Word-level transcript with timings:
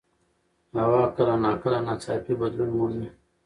هوا 0.79 1.03
کله 1.15 1.33
ناکله 1.43 1.79
ناڅاپي 1.87 2.33
بدلون 2.41 2.69
مومي 2.77 3.07